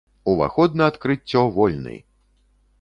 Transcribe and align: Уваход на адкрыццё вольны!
Уваход 0.31 0.77
на 0.81 0.87
адкрыццё 0.93 1.45
вольны! 1.61 1.95